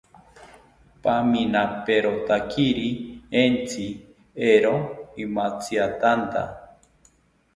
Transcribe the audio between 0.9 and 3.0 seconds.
Paminaperotakiri